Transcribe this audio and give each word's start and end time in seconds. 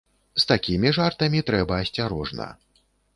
З 0.43 0.45
такімі 0.51 0.93
жартамі 0.97 1.43
трэба 1.49 1.77
асцярожна. 1.83 2.49